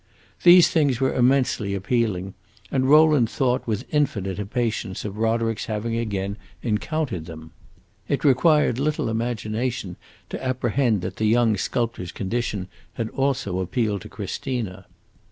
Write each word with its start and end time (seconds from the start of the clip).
These 0.41 0.67
things 0.71 0.99
were 0.99 1.13
immensely 1.13 1.75
appealing, 1.75 2.33
and 2.71 2.89
Rowland 2.89 3.29
thought 3.29 3.67
with 3.67 3.85
infinite 3.91 4.39
impatience 4.39 5.05
of 5.05 5.19
Roderick's 5.19 5.65
having 5.67 5.95
again 5.95 6.37
encountered 6.63 7.25
them. 7.27 7.51
It 8.07 8.23
required 8.23 8.79
little 8.79 9.09
imagination 9.09 9.97
to 10.29 10.43
apprehend 10.43 11.01
that 11.01 11.17
the 11.17 11.25
young 11.27 11.55
sculptor's 11.55 12.11
condition 12.11 12.67
had 12.93 13.09
also 13.11 13.59
appealed 13.59 14.01
to 14.01 14.09
Christina. 14.09 14.87